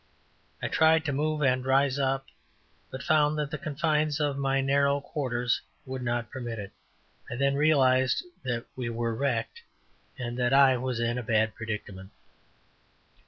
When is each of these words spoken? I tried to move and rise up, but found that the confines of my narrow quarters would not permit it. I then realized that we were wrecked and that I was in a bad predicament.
I 0.63 0.67
tried 0.67 1.05
to 1.05 1.13
move 1.13 1.43
and 1.43 1.63
rise 1.63 1.99
up, 1.99 2.25
but 2.89 3.03
found 3.03 3.37
that 3.37 3.51
the 3.51 3.59
confines 3.59 4.19
of 4.19 4.35
my 4.35 4.59
narrow 4.59 4.99
quarters 4.99 5.61
would 5.85 6.01
not 6.01 6.31
permit 6.31 6.57
it. 6.57 6.71
I 7.29 7.35
then 7.35 7.53
realized 7.53 8.23
that 8.41 8.65
we 8.75 8.89
were 8.89 9.13
wrecked 9.13 9.61
and 10.17 10.39
that 10.39 10.53
I 10.53 10.75
was 10.77 10.99
in 10.99 11.19
a 11.19 11.21
bad 11.21 11.53
predicament. 11.53 12.09